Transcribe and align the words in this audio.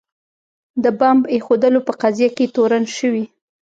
د 0.83 0.85
بمب 0.99 1.23
ایښودلو 1.33 1.79
په 1.87 1.93
قضیه 2.01 2.29
کې 2.35 2.51
تورن 2.55 2.83
شوي. 2.97 3.25